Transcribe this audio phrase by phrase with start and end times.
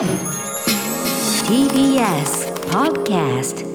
[0.00, 0.08] TBS
[2.70, 3.66] Podcast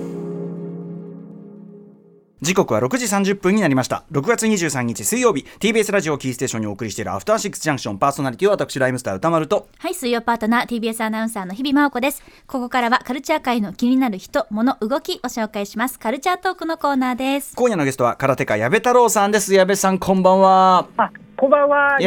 [2.42, 4.05] 時刻は6時30分になりました。
[4.12, 5.46] 6月23日水曜日。
[5.59, 7.99] TBS ラジオキーステーションにお送りしているアフターシックスジャンクション。
[7.99, 9.67] パーソナリティは私ライムスター歌丸と。
[9.77, 12.24] はい、水曜パートナー TBS アナウンサーの日々真央子です。
[12.47, 15.99] ここからはカルチャー界の気になる人、物、動きを紹介します。
[15.99, 17.55] カルチャートークのコーナーです。
[17.55, 19.53] 今夜のゲストは空手家矢部太郎さんです。
[19.53, 20.88] 矢部さんこんばんは。
[20.98, 21.99] あ、こんばんは。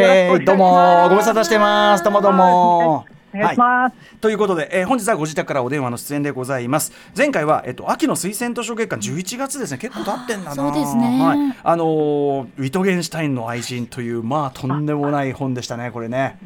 [0.45, 1.09] どうも。
[1.09, 2.03] ご無沙汰してます。
[2.03, 3.97] どうもどうもお願いします。
[4.21, 6.93] ということで、えー本日はご自宅からお電話の出演でございます。
[7.17, 9.79] 前回は、えっと、秋の推薦図書月間11月ですね。
[9.79, 10.55] 結構経ってんだな。
[10.55, 11.03] そうですね。
[11.23, 16.39] はい、あのーウィトゲンシュタインの愛人というまあとんでもない本でしたねこれね。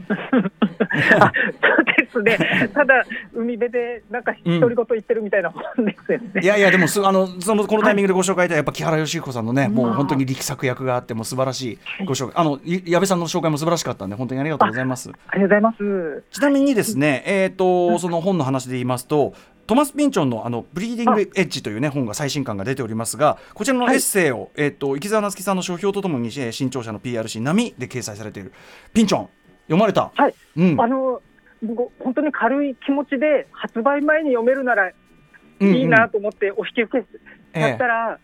[1.19, 1.33] あ
[2.13, 2.71] そうですね。
[2.75, 6.41] ただ海辺でなんか独り言言ってるみたいな本ですよね。
[6.43, 12.35] いやいやでもすあのそのこのタイミングでご紹介いただいたやっぱ木原義彦さんのね、もう本当に力作役があってもう素晴らしいご紹介。
[12.37, 15.11] あのい矢部さんの紹介も素晴らしかったんで本当にありがとうございます。
[15.11, 16.23] ありがとうございます。
[16.31, 19.35] ちなみにですねえっ、とその本の話で言いますと
[19.67, 28.53] トマス・ピンチョンのあの「ブリーディング・エッジ」という、ね、本が最新刊が出ておりますがこちらのエッセイを、えっと池澤夏樹さんの書評とともに、えー新潮社の PRC 波で掲載されている
[28.93, 29.29] ピンチョン。
[29.67, 30.35] 読まれた、はい。
[30.57, 30.81] うん。
[30.81, 31.23] あの僕
[31.99, 34.95] 本当に軽い気持ちで発売前に読めるならい
[35.61, 37.05] いなと思ってお引き受
[37.53, 38.19] けやったら、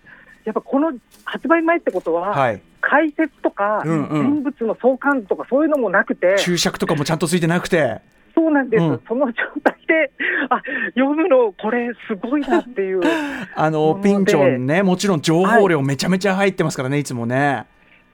[0.45, 0.93] やっぱこの
[1.25, 4.43] 発売前ってことは、はい、解説とか、うんうん。
[4.43, 8.01] 人物の相関とかそういうのもなくて、注釈とかもちゃんとついてなくて。
[8.35, 9.01] そうなんです、うん。
[9.07, 10.13] その状態で、
[10.49, 10.63] あ
[10.95, 13.01] 読むの、これ、すごいなっていう。
[13.55, 17.67] あのピンチョンねもちろん情報量めちゃめちゃ入ってますからね、い、つもね。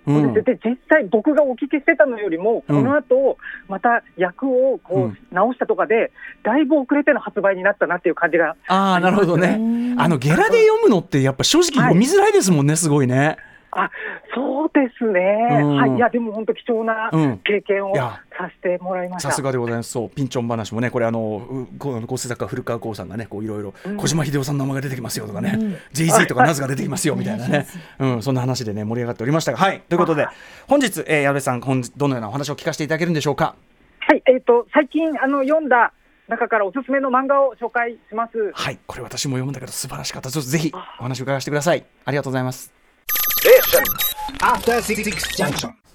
[0.06, 0.32] うん。
[0.34, 3.38] でで実際、僕がお聞きしてたのよりも、この後
[3.68, 9.58] また役をこう直したとかで、だいぶ遅れての発売になったなっていう感じが、ああなるほどね。
[9.98, 13.36] あのゲラで読むのってやっぱ正直読みづらいですもんね、すごいね。
[13.76, 13.90] あ
[14.34, 15.20] そうですね、
[15.62, 15.76] うん。
[15.76, 17.38] はい、いや、でも本当、貴重なうん。
[17.38, 19.30] 経験をさせてもらいました。
[19.30, 19.90] さすがでございます。
[19.90, 27.66] そうピンチョン話もねこれあの構成作家古川光さんがねこういろいろ小島秀夫さんの名前が出てきますよとかね、ジェイズーとかナズが出てきますよみたいなね、
[27.98, 28.22] うん。
[28.22, 29.58] そんな話でね盛り上がっておりましたが。
[29.58, 29.80] はい。
[29.88, 30.26] ということで
[30.68, 33.54] 本日、えー、矢部さん本日どのようなお話を聞かせていただけるんでしょうか？
[34.00, 35.92] はい、えっ、と、最近あの読んだ
[36.28, 38.52] 中からおすすめの漫画を紹介します。
[38.54, 38.78] はい。
[38.86, 40.30] これ私も読むんだけど素晴らしかった。
[40.30, 41.84] ちょっとぜひお話を伺わせてください。
[42.04, 42.83] ありがとうございます。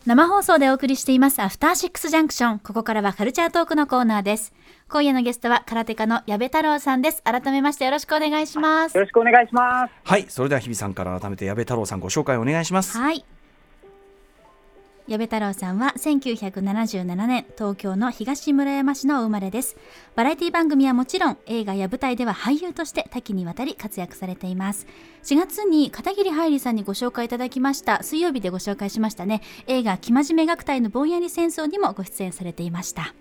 [0.06, 2.60] 生放送でお送りしていますアフターシックスジャンクション。
[2.60, 4.54] ここからはカルチャートークのコーナーです。
[4.90, 7.22] 今夜のゲストは空手家の矢部太郎さんです。
[7.24, 9.02] 改めましてよろしくお願いしますよ。
[9.02, 9.94] ろしくお願いします。
[10.04, 12.98] はいそれでは日比さんから改めて矢部太郎さんご紹介お願いします。
[12.98, 13.26] はい。
[15.10, 19.76] 矢部太郎さんは1977年東京の東村山市のお生まれです。
[20.16, 24.86] バラエティ番組はもちろん映画や舞台では俳優として多岐にわたり活躍されています。
[25.24, 29.42] 4月に片桐はいりさんにご紹介いただきました水曜日でご紹介しましたね。
[29.66, 33.16] 映画「生真面目学隊のぼんやり戦争」にもご出演されていました。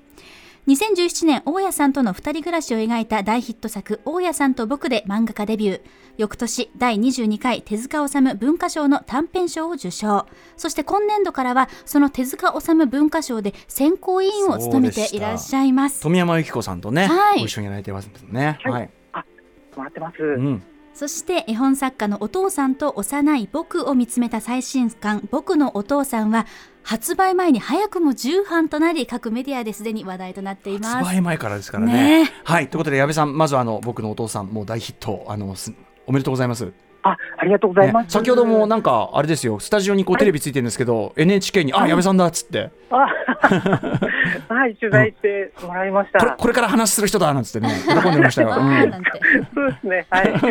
[0.69, 5.81] 2017年大家さんとの二人暮らしを描いた大ヒット作「大家さんと僕」で漫画家デビュー
[6.19, 10.27] 翌年第22回手塚治虫文化賞の短編賞を受賞
[10.59, 18.59] そして今年度からはその手塚治虫文化賞で選考委員を務めていらっしゃいます富山由紀子さんとね、はいご一緒にやられてますね。
[18.63, 18.91] はいはい。
[19.75, 20.23] もらってます。
[20.23, 20.63] うん。
[20.99, 26.45] そして絵本作家のお父さんと幼い僕を見つめた最新刊「僕のお父さん」は
[26.89, 32.23] 発売前に早くも重版となり各メディアですでに話題となっています発売前からですからね。
[32.25, 32.71] ねはい。
[32.71, 35.75] ということで矢部さんまずあの僕のお父さんもう大ヒットあのす
[36.07, 36.73] おめでとうございます。
[37.03, 38.05] あ、ありがとうございます。
[38.05, 43.07] ね先ほどもなんかあれですよスタジオにこうテレビついてるんですけど、NHK にあ矢部さんだっつってあ
[44.49, 46.19] はい、取材してもらいました。
[46.21, 48.49] これこれから話する人だなんつってね 喜んでましたよ。
[48.49, 48.91] わうん
[49.55, 50.07] そうですね。
[50.11, 50.33] はい。
[50.33, 50.49] なんか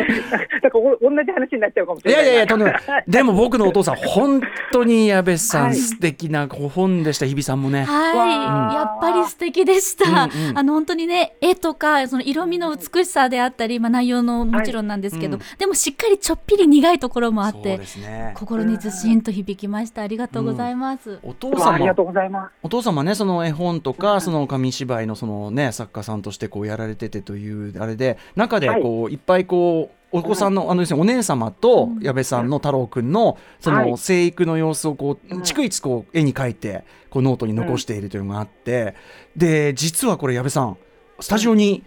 [0.74, 2.24] お同じ話になっちゃうかもしいれない。
[2.24, 4.40] やいやいやとんでもないでも僕のお父さん本
[4.72, 7.84] 当に矢部さん、はい素敵なご本でした日比さんもね。
[7.84, 10.08] はい、やっぱり素敵でした。
[10.24, 18.32] うんうんあの本当にね、絵とかその色味の美しさであったり、まあ内容のもちろんなんですけど、うんでもしっかりちょっぴり苦いところもあってね。
[18.34, 20.02] 心にずしんと響きました。
[20.02, 21.18] ありがとうございます。
[21.22, 21.72] お父うわ様。
[21.72, 22.52] ありがとうございます。
[22.62, 33.94] お父様ねその絵本とかその紙芝居のそのね作家さんとしてこうやられててというあれで中でこういっぱいこうお子さんのあの要するにお姉様と矢部さんの太郎くんのそのはい。
[33.98, 35.42] 生育の様子をこううん。
[35.42, 38.94] 逐一こう絵に描いてこうノートに残しているというのがあって
[39.36, 40.78] で実はこれ矢部さん
[41.20, 41.84] スタジオに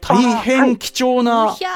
[0.00, 1.68] 大変貴重なひゃ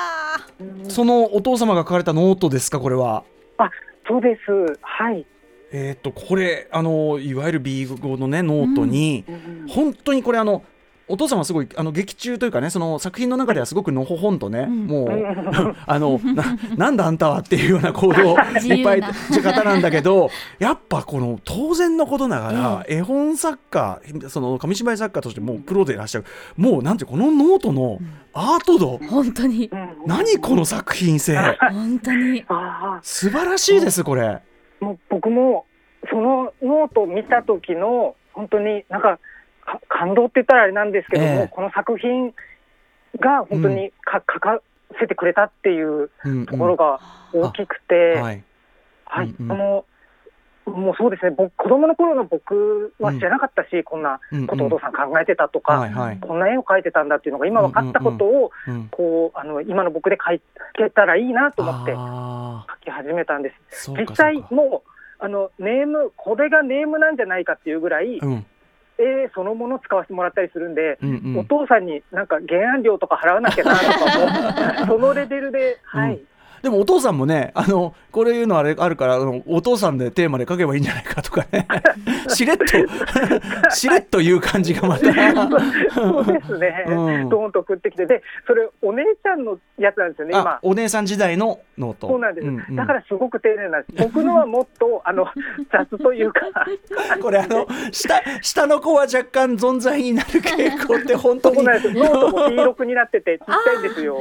[0.88, 3.24] そのお父様が書かれたノートですかこれは？
[3.58, 3.70] あ、
[4.08, 4.78] そうです。
[4.80, 5.26] はい。
[5.72, 10.62] えー、とこれあのいわゆる B 語のねノートに、うん本当にこれあの
[11.08, 15.08] お父様はすごいあの劇中というかねその作品の中ではすごくのほほんとね、もう
[15.86, 26.24] あのななんだあんたはっていうような行動 いっぱいして方なんだけどやっぱこの当然のことながら、絵本作家その紙芝居作家としてもうプロでいらっしゃる。
[26.56, 27.98] もうなんてこのノートの
[28.32, 29.68] アート度、本当に。
[29.72, 31.36] うん何この作品性。
[31.36, 32.44] 本当に。
[32.48, 34.22] あ素晴らしいですこれ。
[34.22, 34.40] あ
[34.80, 35.64] もう僕も
[36.10, 39.18] そのノートを見た時の本当になんかか
[39.88, 41.48] 感動って言ったらあれなんですけども、ええ。
[41.48, 42.34] この作品
[43.20, 44.60] が本当にか、書か
[45.00, 47.00] せてくれたっていううんところが
[47.32, 48.44] 大きくて、はい。
[49.04, 49.48] はい、うんうん。
[49.48, 49.84] その
[50.64, 51.34] もうそうですね。
[51.36, 56.18] 僕子供の頃の僕は知らなかったし、こんなことをお父さん考えてたとか、はいはい。
[56.20, 60.40] こんな絵を描いてたんだっていうのが今分かったことを、うんこうあの今の僕で描
[60.74, 63.90] けたらいいなと思ってあ描き始めたんです。
[63.90, 68.46] 実際もうあのネームこれがネームなんじゃないかっていうぐらい、うん
[69.02, 71.38] 絵そのものを使わせてもらったりするんで、うんうん。
[71.38, 76.20] お父さんになんか原案料とか払わなきゃなとかも そのレベルで、はい、
[76.62, 81.66] でもお父さんもねあのこれいうのあれあるからあのお父さんでテーマで書けばいいんじゃないかとかね。
[82.28, 82.64] しれっと
[83.70, 85.04] しれっと言う感じがまた。
[85.92, 87.28] そうですね、うん。
[87.28, 90.58] ドーンと送ってきて、でそれ、お姉ちゃんのやつなんですよね、あ今。
[90.62, 92.08] お姉さん時代のノート。
[92.08, 92.76] そうなんです、んうん。
[92.76, 95.26] だからすごく丁寧なんです、僕のはもっと あの
[95.70, 96.40] 雑というか、
[97.20, 101.56] これあの下下の子は若干ぞんざいになる傾向って本当に。
[101.56, 104.18] そうなんです、ノートも黄色くになってて、ちっちゃいんですよ。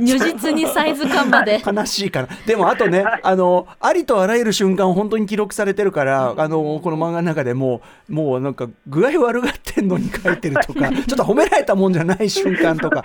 [0.00, 13.04] 如実にサイズ感まで悲しいかなでもあとねあのありとあらゆる瞬間を本当に記録されてるからあのこの漫画の中でももうなんか具合悪がってんのに書いてるとかちょっと褒められたもんじゃない瞬間とか。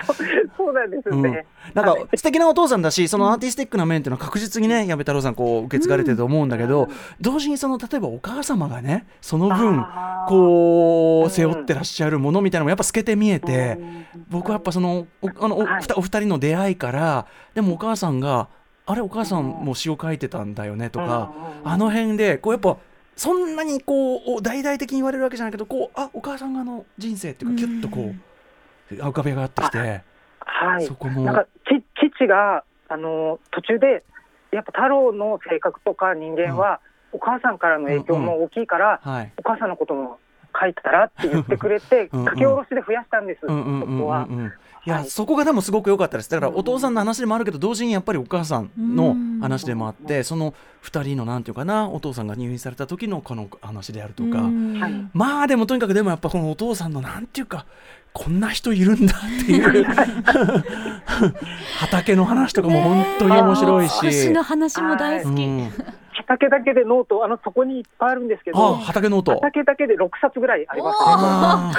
[0.58, 1.22] そうなんですうん。
[1.22, 1.46] ね。
[1.74, 6.90] なんか素敵なお父さんだしそのアーティスティックな面っていうのは確実にね矢部太郎さんこう受け継がれてると思うんだけど、
[7.22, 9.86] 同時にその例えばお母様がねその分
[10.28, 13.78] こううん背負ってらっしゃるものみたいなのもやっぱ透けて見えて、
[14.30, 15.64] 僕はやっぱそのおあのお,、
[15.98, 18.48] お二人の出会いからでもお母さんが
[18.92, 21.32] あれお母さんも詩を書いてたんだよねとか、
[21.64, 22.78] あの辺でこうやっぱ
[23.16, 28.12] そんなにこうお大々的に言われるわけじゃないけどこうあお母さんがあの人生っていうかキュッとこ
[28.92, 29.78] う浮かび上がってきて、
[30.40, 30.86] はい。
[30.88, 31.24] そこも。
[31.24, 34.04] なんかち父があの途中で
[34.52, 36.80] やっぱ太郎の性格とか人間は、
[37.12, 39.32] お母さんからの影響も大きいから、はい。
[39.38, 40.18] お母さんのことも
[40.60, 42.26] 書いたらって言ってくれてうんうん。
[42.26, 44.28] 書き下ろしで増やしたんです、うんうんうんうんそこは。
[44.28, 44.54] うん
[44.86, 45.10] いや、はい。
[45.10, 46.30] そこがでもすごく良かったです。
[46.30, 50.54] だからお父さんの話でもあるけど同時にやっぱりお母さんの話でもあってその
[50.84, 54.50] 2人のなんていうかなお父さんが入院された時のこの話であるとか、
[55.14, 57.66] まあでもとにかくでもやっぱこのお父さんのなんていうか
[58.14, 59.86] こんな人いるんだっていう。
[61.80, 65.72] 畑の話とかも本当に面白いし、星の話も大好き、うん、
[66.20, 69.34] 畑だけでノートあのそこにいっぱいあるんですけあど畑ノート。
[69.34, 71.72] 畑だけで6冊ぐらいあります、あ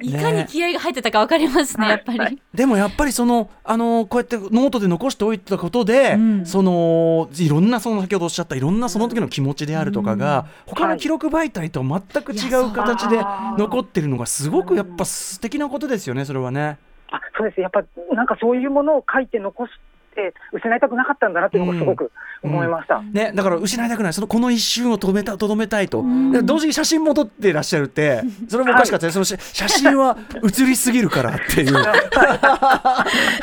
[0.00, 0.04] ー。
[0.08, 6.46] いかに気合が入ってたかわかりますねやっぱり、でもやっぱりそのあのこうやってノートで残しておいたことで、うん。
[6.46, 13.18] そのいろんなその先ほどおっしゃったいろんなその時の気持ちであるとかが、他の記録媒体と全く違う形で
[13.58, 16.78] 残ってるのがすごくやっぱ素敵なことですよねそれはね。
[17.10, 17.60] あそうです。
[17.60, 17.82] やっぱ
[18.14, 19.66] なんかそういうものを書いて残
[20.12, 22.12] して失いたくなかったんだなっていうのがすごく
[22.42, 23.00] 思いました。
[23.02, 24.12] ね、だから失いたくない。
[24.12, 25.88] そのこの一瞬を止めたとどめたい。
[25.88, 26.04] と、
[26.44, 31.72] 同時に写真も撮ってらっしゃるって それもおかしかったね、その写写真は写りすぎるからっていう。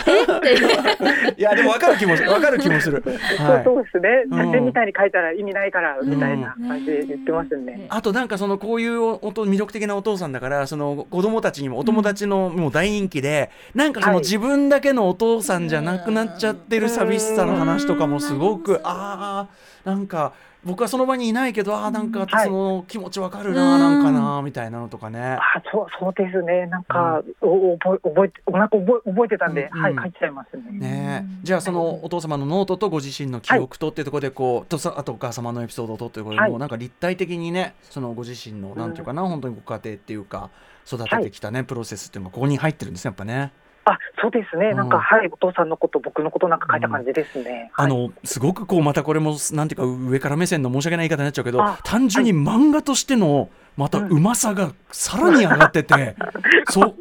[1.38, 3.63] いやでも分かる気も分かる気もする、はい。
[3.63, 4.38] そうそうですね、うん。
[4.51, 7.86] 写真みたいに書いたら意味ないからみたいな感じで言ってますよね。
[7.89, 14.24] あとなんかそのこういうおおと魅力的なお父さんだからその子供たちにもお友達のもう大人気で、なんかそのはい。
[14.24, 19.47] 自分だけのお父さんじゃなくなっちゃってる寂しさの話とかもすごくあ
[19.85, 25.21] あなんか僕はその場にいないけどああなんかはいその気持ちわかるな、なんかなみたいなのとかね。
[25.21, 25.39] あ
[25.71, 29.83] そうそうですね、なんか、お覚え覚えてなんか覚え覚えてたんで、うんうん。
[29.83, 30.63] はい、書いちゃいますね。
[30.71, 36.59] ねえ、じゃあそのお父様のノートとご自身の記憶とっていうところでこう、とさあとお母様のエピソードとっていうところでもはい。
[36.59, 40.49] なんか立体的にねそのご自身のなんていうかな、本当にご家庭っていうか
[40.85, 43.54] 育ててきたね、プロセスっていうのがここに入ってるんですねやっぱね。
[43.90, 44.86] あそうですね、なん。
[44.86, 47.72] うんか、はい、お父さんのこと、僕のことなんか書いた感じですね。
[47.74, 47.86] はい。
[47.86, 56.16] あのすごくこうまたこれもなんていうか上から目線の申し訳ない言い方になっちゃうけどあ単純に漫画としてのまたうまさがさらに上がってて、
[56.69, 56.96] そう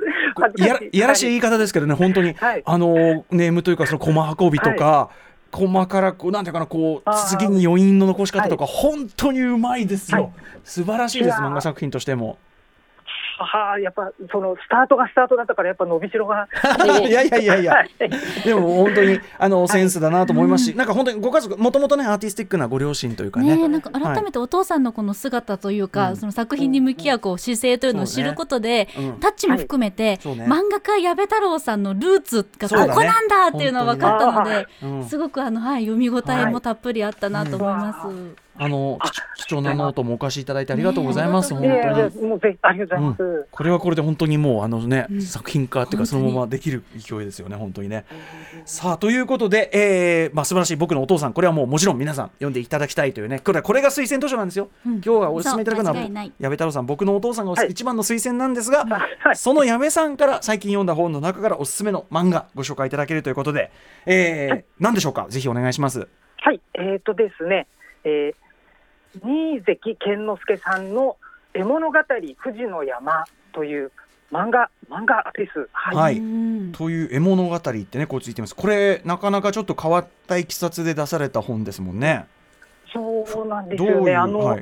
[0.58, 0.62] い。
[0.62, 0.90] やらい。
[0.92, 2.62] やらしい言い方ですけどね本当に、はい。
[2.64, 5.10] あのネームというかその駒運びとか、
[5.50, 10.30] 駒からこうなんていうかなこう次に余韻の残し方とか、本当にうまいですよ、はい。
[10.64, 12.38] 素晴らしいです漫画作品としても。
[13.44, 16.48] はあ、やっぱそのスタートがスタートだったから、やっぱ伸びしろが。
[17.06, 17.72] いやいやいやいや。
[17.72, 17.90] はい。
[18.44, 20.64] でも本当にあのセンスだなと思います。
[20.64, 23.56] し、なんか本当にご家族もともとねアーティスティックなご両親というかね。
[23.56, 26.16] ねえなんか改めてお父さんのこの姿というか、うん。
[26.16, 29.20] その作品に向き合うこう姿勢というのを知ることで、そうねうん。
[29.20, 35.04] タッチも含めて、漫画家矢部太郎さんのルーツがここなんだっていうのは分かったので、うん。
[35.04, 38.47] すごくあの、はい、読み応えもたっぷりあったなと思います。
[38.58, 42.26] あの貴貴重なノートもお貸しいただいてありがとうございます、ね本当に。
[42.28, 43.46] もうぜひありがとうございます。
[43.50, 45.22] これはこれで本当にもうあのね、うん。
[45.22, 48.04] 作品化っていうかそのままできる勢いですよね本当にね。
[48.66, 53.38] さあということで、えーまあ素晴らしい僕のお父さんこれはもうもちろん皆さん読んでいただきたいというね。
[53.38, 54.68] これこれが推薦図書なんですよ。
[54.84, 54.92] うん。
[54.94, 59.36] 今日はお勧めいただくのは矢部太郎さん僕のお父さんが一番の推薦なんですが、はい。
[59.36, 63.70] その矢部さんから最近読んだ本の中からおすすめの漫画ご紹介いただけるということで、
[64.04, 65.26] えー何でしょうか？
[65.28, 66.08] ぜひお願いします。
[66.40, 67.66] はい、えーとですね、
[68.04, 68.34] えー、
[69.22, 71.16] 新関健之介さんの
[71.54, 71.98] 絵物語
[72.42, 73.90] 富士の山という
[74.30, 75.68] 漫画漫画です。
[75.72, 75.96] はい。
[75.96, 76.18] はい。
[76.18, 76.72] うん。
[76.72, 78.54] という絵物語ってねこうついてます。
[78.54, 82.26] これなかなかちょっと変わったいきさつで出された本ですもんね。
[82.92, 84.14] そうなんですよね。
[84.14, 84.60] あの、ははい。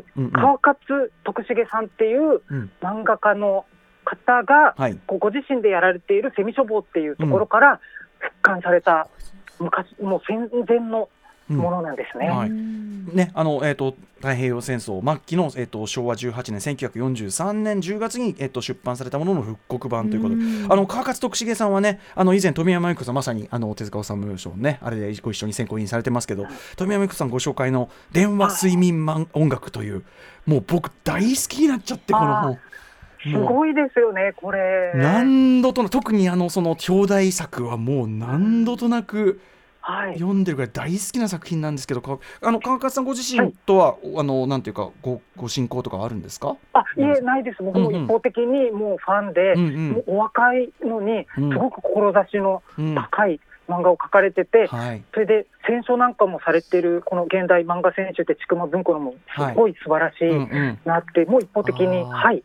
[0.00, 0.30] い、うんうん。
[0.32, 2.70] 川勝徳重さんっていううん。
[2.80, 3.66] 漫画家の
[4.04, 4.98] 方が、はい。
[5.06, 7.80] こうご自身でやられているセミ書房っていうところから
[8.18, 9.08] 復刊された
[9.58, 11.06] 昔もう戦前のうん
[11.48, 12.28] ものなんですね。
[12.28, 12.48] はい。
[12.48, 13.06] うん。
[13.12, 20.72] ねあのえー、と太平洋戦争末期の、えー、と昭和18年1943年10月に、えー、と出版されたものの復刻版ということで、うん。
[20.72, 26.46] あの川勝徳重さんはねあの以前富山由紀子さんまさにあの手塚治虫賞ねあれでご一緒に選考委員されてますけど
[26.76, 30.04] 富山由紀子さんご紹介の「電話睡眠マン音楽」という
[30.46, 32.58] もう僕大好きになっちゃってこの本。
[33.24, 34.92] すごいですよね、これ。
[34.94, 39.40] 何度とな特にあのその表題作はもう何度となく
[39.86, 40.14] はい。
[40.14, 47.62] 読んでるぐらい大好きな作品なんですけどかあの川勝さんご自身とは、あのなんていうかごご進行とかあるんですか、あ、いえ、ないです。
[47.62, 48.04] 僕もうんうん。
[48.04, 49.90] 一方的にもうファンで、うんうん。
[49.90, 51.52] もうお若いのに、うん。
[51.52, 52.94] すごく志のうん。
[52.94, 53.38] 高い
[53.68, 55.02] 漫画を描かれてて、はい。
[55.12, 62.42] それで戦争なんかもされてる、この現代漫画選手って、ちくま文庫のもすごい素晴らしいうんうん、なって、もう一方的に、はい。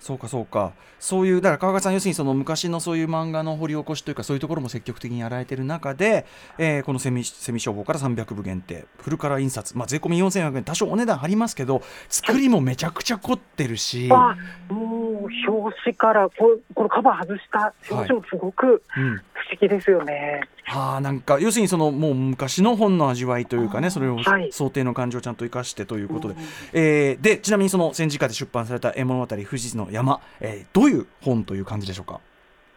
[0.00, 0.72] そうかそうか。
[0.98, 6.26] そういうだから川勝さん要するにその昔のそういう漫画の掘り起こしというかそういうところも積極的にやられてる中で、
[6.58, 8.86] えーこのセミセミ消防から300部限定。
[8.98, 10.64] フルカラー印刷、まあ、税込み4400円。
[10.64, 14.36] 多少お値段張りますけど作りもめちゃくちゃ凝ってるし、あ、
[14.72, 20.40] もう表紙からこう、このカバー外した表紙もすごくうん、不思議ですよね。
[20.59, 24.52] はあなんか要するにそのもう昔の本の味わいというかねそれをはい。
[24.52, 26.34] 想定の感情をちゃんと生かしてということで、
[26.72, 32.20] えーでちなみにその戦時下で出版された絵物語「富士の山」えーどういう本という感じでしょうか？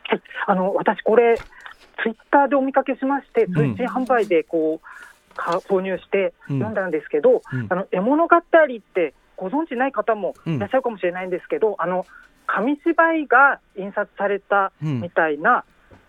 [0.05, 3.53] はいあの私、これ、ツイッターでお見かけしまして、ん。
[3.53, 6.57] 通信販売でこうか購入してうん。
[6.59, 7.67] 読んだんですけど、うん。
[7.69, 10.55] あの絵物語ってご存知ない方もうん。
[10.55, 12.05] いらっしゃるかもしれないんですけど、あの
[12.45, 14.99] 紙芝居が印刷されたうん。
[15.01, 15.63] みたいな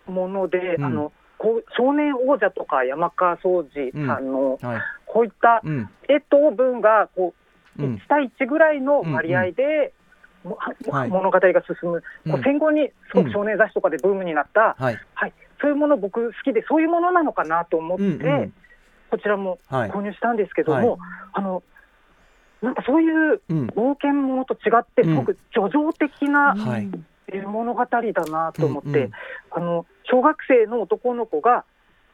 [0.07, 0.85] もので、うん。
[0.85, 4.81] あのこう少年王者とか山川総司さんの、はい。
[5.07, 5.89] こういったうん。
[6.09, 7.35] 絵と文がこ
[7.79, 7.95] ううん。
[7.97, 9.93] 1対1ぐらいの割合で、
[10.45, 10.59] も
[10.91, 11.09] はい。
[11.09, 12.35] 物語が進む、こうん。
[12.35, 14.99] う戦後にすごく少年雑誌とかでブームになった、はい。
[15.15, 18.53] はい、そういうもの僕好きでそういうものなのかなと思って、うんうん。
[19.11, 19.91] こちらもはい。
[19.91, 20.99] 購入したんですけども、はい。
[21.35, 21.63] あの
[22.63, 23.67] なんかそういううん。
[23.69, 26.89] 冒険ものと違ってうんすごく叙情的なはい。
[27.47, 29.11] 物語だなと思って、うんうん。
[29.51, 31.65] あの小学生の男の子が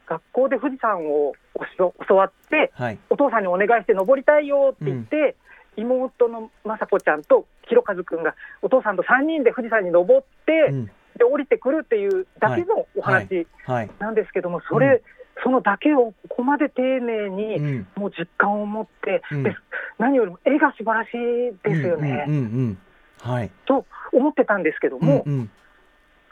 [0.07, 1.33] 学校で富士山を
[1.77, 2.99] 教わってはい。
[3.09, 5.35] お父さんにお願いして登りたいよって言って、
[5.77, 10.85] 妹の雅子ちゃんとひろかずくんがお父さんと3人で富士山に登って、うん。
[11.17, 13.91] で降りてくるっていうだけのお話はい。
[13.99, 15.01] なんですけども、それ、
[15.43, 17.87] そのだけをここまで丁寧に、うん。
[17.95, 19.43] もう実感を持って、うん。
[19.43, 19.55] で
[19.99, 22.77] 何よりも絵が素晴らしいですよね、うんうんうん。
[23.19, 23.51] はい。
[23.65, 25.51] と思ってたんですけども、うんうん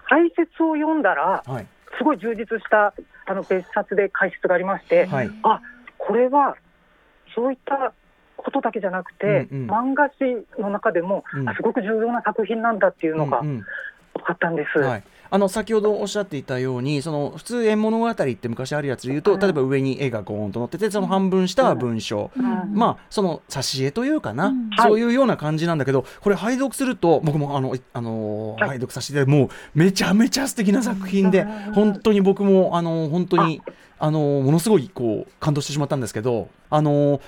[0.10, 1.68] 解説を読んだら、はい。
[1.98, 2.94] すごい充実した
[3.26, 5.32] あの別冊で解説がありまして、はい。
[5.44, 5.62] あ
[5.98, 6.56] これは
[7.36, 7.94] そういった
[8.38, 9.70] ことだけじゃなくて、うんうん。
[9.70, 11.50] 漫画史の中でも、うん。
[11.50, 13.66] あすごく重要な作品なんだっていうのがうんうん。
[14.16, 14.80] 分かったんです。
[14.80, 24.70] はい、あの先ほどおっしゃっていたようにその普通縁物語って昔あるやつで言うと、うん例えば上に絵がゴーンと載っててその半分下は文章、うんまあその挿絵というかな、うん。
[24.78, 31.74] そういうような感じなんだけどこれ拝読すると僕もあの、あの拝読させてもうめちゃめちゃ素敵な作品で、うん。
[31.74, 34.12] 本当に僕もあの本当にあ。
[34.12, 37.22] のものすごいこう感動してしまったんですけどあの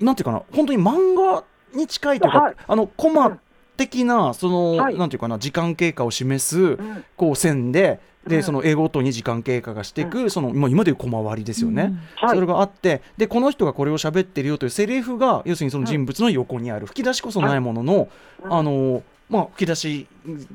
[0.00, 1.44] なんていうかな本当に漫画
[1.74, 2.54] に近いというか、はい。
[2.66, 3.38] あのコマ
[3.76, 4.98] 的なその、はい。
[4.98, 7.04] なんていうかな時間経過を示す、うん。
[7.16, 8.30] こう線でうん。
[8.30, 12.34] でその絵ごとに時間経過がしていく、その今今でいうコマ割りですよね、はい。
[12.34, 18.08] それがあってでこの人がこれを喋ってるよというセリフが要するにその人物の横にある吹き出しこそないものの、
[18.42, 18.52] うん。
[18.52, 20.06] あのまあ、吹き出し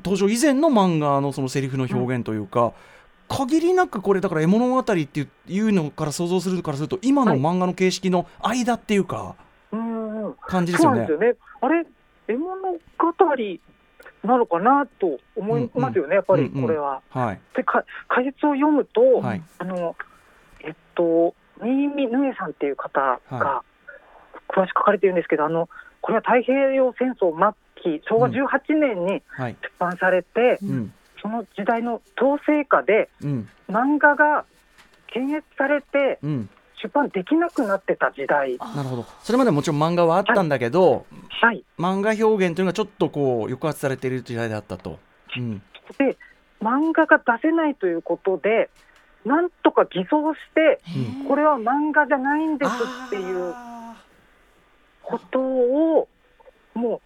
[0.04, 2.72] 登場以前の漫画のそのセリフの表現というか、
[3.28, 9.34] 限りなくこれだから絵物語っていうのから想像するからすると今の漫画の形式の間っていうか
[9.72, 10.34] うんうん。
[10.46, 11.06] 感じですよね。
[11.06, 11.24] そうなんです。
[11.24, 11.38] よね。
[11.60, 11.86] あれ、
[12.32, 12.78] 絵物語
[14.24, 17.02] なのかなと思いますよね、やっぱりこれは。
[17.10, 17.40] はい。
[17.56, 19.42] でか解説を読むと、はい。
[19.58, 19.96] あの
[20.60, 23.62] えっと新見ぬえさんっていう方はが
[24.48, 25.68] 詳しく書かれているんですけど、あの
[26.00, 29.56] これは太平洋戦争末期昭和18年にはい。
[29.60, 30.92] 出版されて、うん。
[31.20, 33.48] その時代の統制下でうん。
[33.68, 34.44] 漫画が
[35.06, 36.50] 検閲されてうん
[36.82, 39.06] 出版できなくなってた時代、なるほど。
[39.22, 41.06] それまでもちろん漫画はあったんだけど、
[41.40, 44.98] はい、漫画表現というのがちょっとこう抑圧されている時代であったと。
[45.36, 45.62] うん。
[45.98, 46.16] で
[46.60, 48.70] 漫画が出せないということで
[49.24, 50.80] なんとか偽装して
[51.20, 52.70] うんこれは漫画じゃないんです
[53.06, 53.54] っていう
[55.02, 56.08] ことを
[56.74, 57.00] もう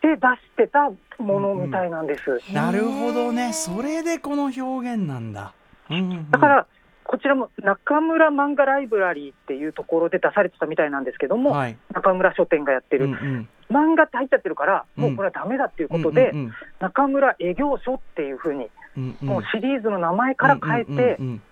[0.00, 0.20] て出
[0.62, 0.90] してた
[1.22, 2.52] ものみたいなんです。
[2.52, 3.52] なるほどね。
[3.52, 5.52] それでこの表現なんだ。
[5.90, 6.30] うんうんうん。
[6.30, 6.66] だから
[7.06, 11.76] こちらも中村漫画ライブラリーっていうところで出されてたみたいなんですけども、はい。
[11.94, 13.48] 中村書店がやってる、うんうん。
[13.70, 15.02] 漫画って入っちゃってるから、うん。
[15.04, 19.28] もうこれはダメだっていうことで、うんうん中村営業所っていうふうに、うんうん。
[19.28, 21.42] もうシリーズの名前から変えて、うんうん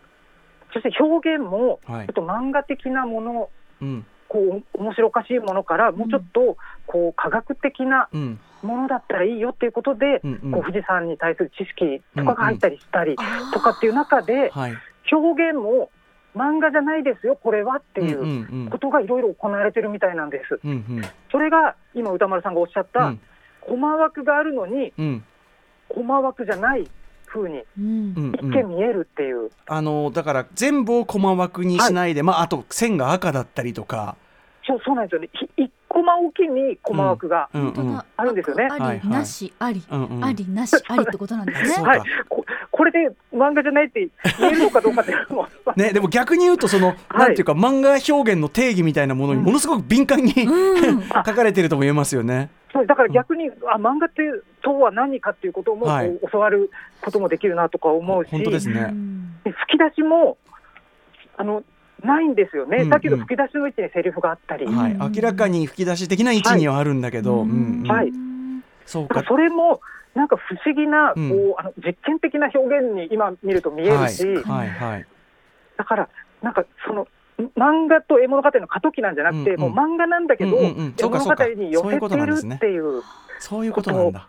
[0.73, 3.49] そして表現もちょはいっと漫画的なもの、
[3.81, 4.07] うん。
[4.27, 6.57] こう面白おかしいものから、もうちょっと
[6.87, 8.41] こう科学的なうん。
[8.63, 10.53] ものだったらいいよっていうことで、うんうん。
[10.53, 13.15] こう富士山に対する知識とかが入ったりしたり
[13.53, 14.75] とかっていう中で、はい
[15.19, 15.91] 表現も
[16.37, 18.71] 漫画じゃないですよ、これはっていうんううん。
[18.71, 20.59] ことがいろいろ行われてるみたいなんです。
[20.65, 21.03] うんうん。
[21.31, 23.21] それが今、歌丸さんがおっしゃった、うん。
[23.61, 25.25] コマ枠があるのに、うん。
[25.89, 26.89] コマ枠じゃない
[27.27, 27.85] 風にうん。
[27.85, 28.51] うんうん。
[28.53, 34.17] 一見見えるっていう、あのだから全部をコマ枠にしないで、まああと線が赤だったりとか、
[34.67, 37.49] そうそうなんですよね、ひ一コマおきにコマ枠が、
[38.17, 38.67] あるんですよね。
[38.69, 41.83] ありなしありありなしありってことなんですね。
[41.87, 44.09] はい、ここれで漫画じゃないって
[44.41, 51.03] 言えるのかどうかっていうのも、ね、でも逆に言うとその、なんていうか漫画表現の定義みたいなものにものすごく敏感に、うん。
[51.03, 52.51] 書かれてるとも言えますよね。
[52.73, 54.23] そうだから逆に、あ漫画って
[54.63, 55.87] とは何かっていうことも、
[56.33, 56.73] 教わる
[57.03, 58.93] こともできるなとか思うし、本当ですね。
[59.45, 60.39] 吹き出しも
[61.37, 61.63] あの
[62.05, 65.13] ないんですよね、うんうんだけど吹き出しの位置にセリフがあったり、はい、うん。
[65.13, 67.91] 明らかに吹き出し的な位置にはあるんだけど、ううんんうん。
[67.91, 68.13] はい。
[68.87, 69.25] そうか。
[69.27, 69.81] それも
[70.15, 71.31] なんか不思議な、うん。
[71.31, 74.71] こうあの実験的な表現に今見ると見えるし、はい。
[74.71, 75.07] はい
[75.77, 76.09] だから
[76.41, 77.09] なんかその
[77.57, 79.73] 漫画と絵物語の過渡期なんじゃなくて、うんうん。
[79.75, 80.77] もう漫画なんだけど、うんうん。
[80.77, 83.03] うん絵物語に寄せてるっていう
[83.41, 84.29] そういうことなんだ。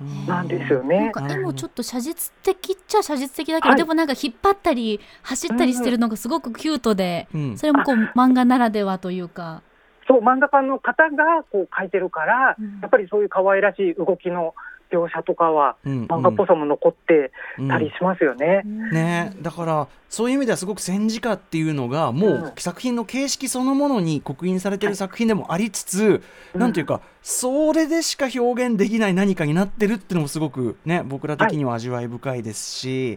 [0.00, 0.26] うん。
[0.26, 1.10] なんですよなんね。
[1.12, 3.78] か絵もちょっと写実的っちゃ写実的だけど、はい。
[3.78, 9.62] でもなんか引っ張ったり走ったりしてるのがすごくキュートで、うんそれもこう漫画ならではというか、
[10.08, 12.80] そう漫画家の方がこう描いてるから、うん。
[12.80, 14.54] やっぱりそういう可愛らしい動きの
[14.90, 17.68] 描写とかはうん漫画っぽさも残ってうん。
[17.68, 18.62] たりしますよね。
[18.64, 22.52] ね、だからそういう意味ではすごく戦時下っていうのがもううん。
[22.56, 26.22] 作品の形式そのものに刻印されてる作品でもありつつ、
[26.54, 26.60] うん。
[26.60, 33.16] なんていうかそれでしか表現できない何かになってるっていうのもすごくね僕ら的には味わい深いですし、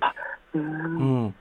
[0.53, 0.61] うん。
[0.61, 1.35] うん。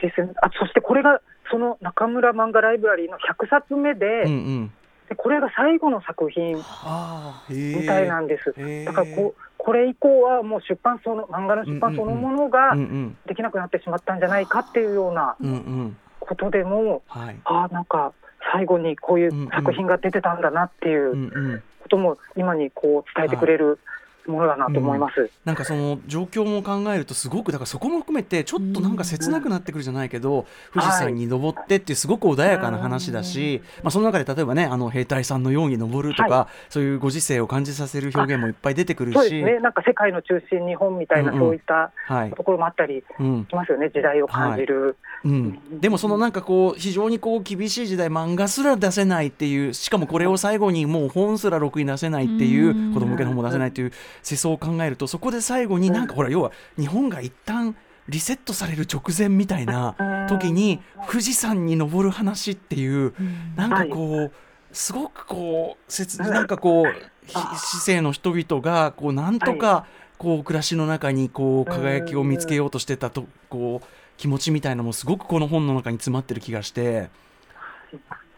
[0.00, 0.32] そうですね。
[0.42, 1.20] あそしてこれが
[1.50, 4.72] その中村漫画ライブラリーの100冊目で,、うんうん。
[5.08, 7.74] でこれが最後の作品ああへえ。
[7.76, 8.54] みたいなんです。
[8.84, 13.16] だからこうこれ以降はもう出版その漫画の出版そのものがうんうん。
[13.26, 15.96] できなくなってしまったんじゃないかっていうようなうんうん。
[16.18, 17.36] ことでも、はい。
[17.44, 18.12] ああなんか
[18.52, 21.62] 最後にこういう作品が出てたんだなっていううんうん。
[21.82, 23.78] ことも今にこう伝えてくれる
[24.26, 25.30] ものだなと思います。
[25.44, 39.14] なんかその状況も考えるとすごくだからそこも含めてちょっとなんか切なくなってくるじゃないけど、富士山に登ってっていうすごく穏やかな話だし、まあ、その中で例えばねあの兵隊さんのように登るとか、はそういうご時世を感じさせる表現もいっぱい出てくるし。
[39.14, 41.40] そうですね、なんか世界の中心日本みたいな、うんうん。
[41.40, 42.30] そういったはい。
[42.30, 44.96] ところもあったりうんしますよね、時代を感じる。
[45.24, 52.94] うん、でもそのなんかこう非常にこう厳しい時代漫画すら出せないっていうしかもこれを最後にもう本すらろくに出せないっていううん。
[52.94, 57.76] 子供向けの本も出せないっていう世相を考えるとそこで最後になんかほら要は日本が一旦
[58.08, 63.14] リセットされる直前みたいな時に富士山に登る話っていう
[63.56, 64.32] なんかこう
[64.72, 66.86] すごくこう切なんかこう
[67.26, 69.86] ひ市政の人々がこうなんとか
[70.18, 77.10] こう暮らしの中にこう輝きを見つけようとしてたとこう気持ちみたいなのもすごくこの本の中に詰まってる気がして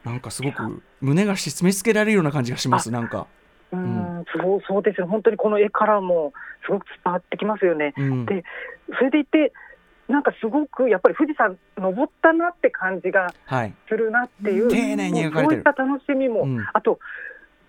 [0.05, 3.27] なんかすごく胸が締め付けられるような感じがしますなんか。
[3.73, 6.33] うんそうそうですよ、本当にこの絵からも
[6.65, 7.95] すごく伝わってきますよね。
[7.97, 8.27] うん。
[8.27, 8.45] で
[8.97, 9.53] それでいて、
[10.09, 13.75] なんかすごくやっぱり富士山登ったなって感じがはい。
[13.89, 16.65] するなっていう、丁寧にそういった楽しみも、うん。
[16.73, 16.99] あと、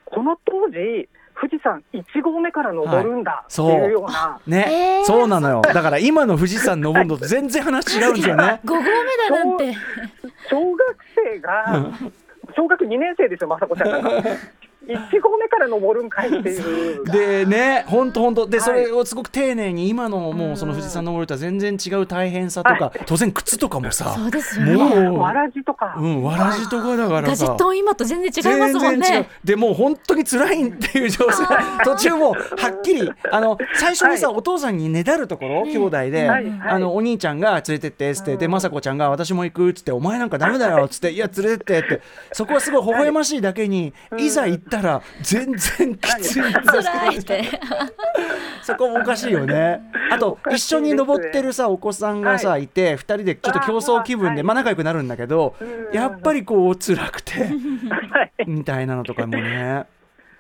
[0.06, 3.72] この当時、富士山1合目から登るんだってそう。
[3.72, 5.62] いうような、ね、えーそうなのよ。
[5.62, 8.62] だから今の富士山登るのと全然話違うんですよね。
[8.66, 8.86] 5合目
[9.30, 9.74] だなんて。
[10.50, 10.98] 小学
[11.34, 11.90] 生が、
[12.56, 14.10] 小学2年生ですよ、雅子ちゃんが。
[14.88, 17.06] 1合目から登るんかいっていう。
[17.12, 18.66] でね、本当本当で、はい。
[18.66, 24.76] それをすごく丁寧に今のもうその富士山登るとは全然違う大変さとか、当然靴とかもさ、そうですよね。
[24.76, 27.28] もうわらじとか、うん、わらじとかだからさ。
[27.28, 27.66] ガジェッ。
[27.76, 29.22] 今と全然違いますもん全然違う。
[29.22, 29.30] ね。
[29.44, 31.36] でもう本当に辛いっていう状態。
[31.84, 36.46] 途中もうはっきりあの最初にさ、はお父さんにねだるところ、兄弟で、はい。
[36.68, 42.02] あのお兄ちゃんが連れてってっつって、で雅子ちゃんが私も行くっつってお前なんかダメだよっつっていや連れてってって。
[42.32, 46.44] そこはすごい微笑ましいだけに、い、ざ行ったら全然きつい。
[48.64, 49.82] そこもおかしいよね。
[50.12, 57.48] あと一緒に登ってるさお子さんがさ、、はいて2人でちょっと競争気分でまあ仲良くなるんだけど、うんやっぱりこう辛くて は
[58.38, 59.86] いみたいなのとかもね。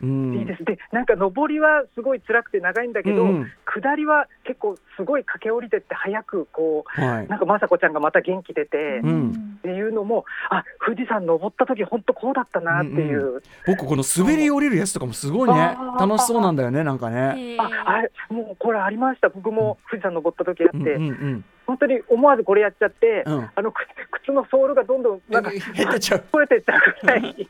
[0.01, 0.63] うん、いいです。
[0.65, 3.51] でなんか上りはすごい辛くて長いんだけど、うんうん。
[3.65, 7.27] 下りは結構すごい駆け下りてって早くこうはい。
[7.27, 15.77] なんか雅子ちゃんがまた元気出て、っうん、ていうのもあ富士山登った時本当こうだったなっていう、うん僕この滑り降りるやつとかもすごいね。
[15.99, 17.57] 楽しそうなんだよねなんかね。
[17.59, 19.29] ああれもうこれありました。
[19.29, 23.49] 僕も富士山登った時あって、うんうんうん、本当に思わずこれやっちゃって、うん。
[23.55, 23.87] あの靴
[24.23, 26.23] 靴のソールがどんどんなんか減ってっちゃう。
[26.31, 27.49] 取れてっちゃうぐらい。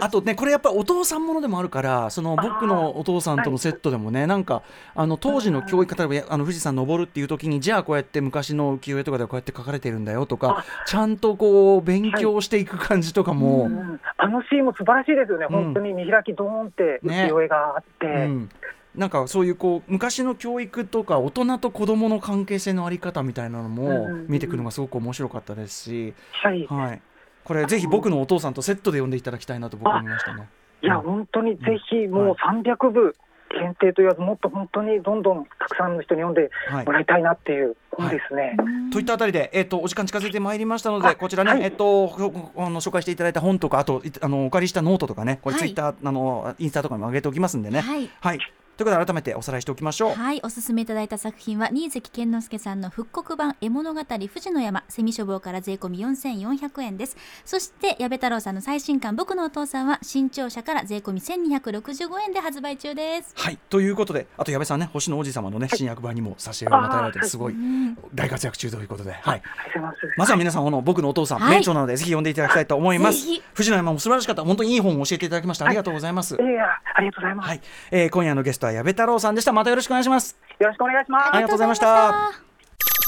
[0.00, 4.62] あとねこれやっぱりお父さんものでもあるからその僕のお父さんとのセットでもねなんか
[4.94, 14.00] あの当時の教育例えばあの富士山登るっていう時にじゃあこうやって昔の浮世絵とかではこうやって書かれてるんだよとかちゃんとこう勉強していく感じとかも、うん。
[14.16, 15.64] あのシーンも素晴らしいですよね、うん。
[15.64, 18.48] 本当に見開きドーンってね浮世絵があって、うん
[18.94, 25.84] なんかそういうこう昔の教育とか大人と子供の関係性のあり方みたいなのもうん見ていくのがすごく面白かったです。
[25.84, 27.02] し、はい、はい、
[27.44, 30.48] これぜひ僕のお父さんとセットで読んでいただきたいなと僕は思いましたね。
[30.82, 33.14] いや、本当にぜひもう300部
[33.50, 38.56] 限定と言わず、もっと本当にどんどんたくさんの人に読んではいもらいたいなっていう本ですね。
[38.92, 41.62] といったあたりで、えっとお時間近づいてまいりましたので、あこちらね、はい。
[41.62, 45.60] えっとほあの紹介していただいた本とか、あといあのお借りしたノートとかね、これはい。
[45.62, 47.80] ツイッター、あのインスタとかにも上げておきますんでね。
[47.80, 48.10] はい。
[48.20, 48.38] はい。
[48.76, 50.14] ということで改めておさらいしておきましょう。
[50.14, 63.58] はい、おすすめいただいた作品は新関健之介さんの復刻版絵物語富士の山セミ書房から税込み4400円ですそして矢部太郎さんの最新刊僕のお父さんは新潮社から税込み1265円で発売中ですはい。
[63.68, 69.42] ということで、あと矢部さんね、星の王子様のね、新訳版にも挿絵を与えられて、すごいうん大活躍中ということで、はい。
[69.80, 69.98] ます。
[70.16, 73.26] まずは皆さん、あの僕のお父さん、はい名著なので、ぜひ読んでいただきたいと思います。
[73.54, 75.66] 富士の山も素晴らしかった、本当にいい本を教えていただきました。
[75.66, 76.34] ありがとうございます。
[76.34, 77.48] いやいやありがとうございます。
[77.48, 77.60] はい、
[77.90, 79.52] えー今夜のゲストは矢部太郎さんでした。
[79.52, 80.36] またよろしくお願いします。
[80.58, 81.28] よろしくお願いします。
[81.32, 82.32] ありがとうございました。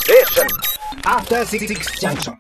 [0.05, 0.47] Station.
[1.03, 1.67] After Six
[2.01, 2.35] Junction.